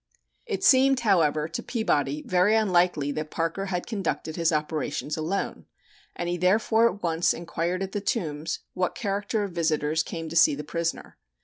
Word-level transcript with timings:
It 0.47 0.63
seemed, 0.63 1.01
however, 1.01 1.47
to 1.47 1.61
Peabody 1.61 2.23
very 2.25 2.55
unlikely 2.55 3.11
that 3.11 3.29
Parker 3.29 3.67
had 3.67 3.85
conducted 3.85 4.35
his 4.35 4.51
operations 4.51 5.15
alone, 5.15 5.67
and 6.15 6.27
he 6.27 6.37
therefore 6.37 6.89
at 6.91 7.03
once 7.03 7.35
inquired 7.35 7.83
at 7.83 7.91
the 7.91 8.01
Tombs 8.01 8.61
what 8.73 8.95
character 8.95 9.43
of 9.43 9.51
visitors 9.51 10.01
came 10.01 10.27
to 10.29 10.35
see 10.35 10.55
the 10.55 10.63
prisoner. 10.63 11.19